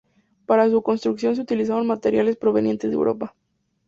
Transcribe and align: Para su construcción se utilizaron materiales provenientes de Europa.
Para 0.47 0.67
su 0.67 0.81
construcción 0.81 1.35
se 1.35 1.43
utilizaron 1.43 1.85
materiales 1.85 2.35
provenientes 2.35 2.89
de 2.89 2.95
Europa. 2.95 3.35